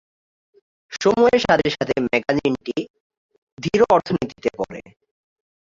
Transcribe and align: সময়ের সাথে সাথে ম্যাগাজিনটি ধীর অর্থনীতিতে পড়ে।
সময়ের 0.93 1.41
সাথে 1.45 1.67
সাথে 1.69 1.93
ম্যাগাজিনটি 2.05 2.75
ধীর 3.57 3.81
অর্থনীতিতে 3.93 4.49
পড়ে। 4.57 4.81